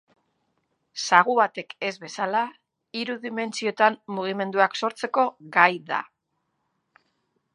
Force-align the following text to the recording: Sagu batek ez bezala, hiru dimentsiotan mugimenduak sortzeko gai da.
Sagu 1.01 1.35
batek 1.39 1.75
ez 1.89 1.91
bezala, 2.05 2.41
hiru 3.01 3.17
dimentsiotan 3.27 3.99
mugimenduak 4.19 4.77
sortzeko 4.83 5.27
gai 5.59 5.71
da. 5.93 6.01